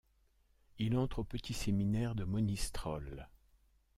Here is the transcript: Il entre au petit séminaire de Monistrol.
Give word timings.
Il 0.79 0.97
entre 0.97 1.19
au 1.19 1.23
petit 1.23 1.53
séminaire 1.53 2.15
de 2.15 2.23
Monistrol. 2.23 3.29